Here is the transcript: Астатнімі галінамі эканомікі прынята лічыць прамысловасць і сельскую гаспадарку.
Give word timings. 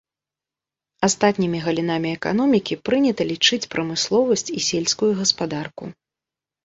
Астатнімі 1.07 1.59
галінамі 1.65 2.09
эканомікі 2.17 2.79
прынята 2.89 3.29
лічыць 3.35 3.63
прамысловасць 3.75 4.51
і 4.59 4.67
сельскую 4.73 5.11
гаспадарку. 5.21 5.83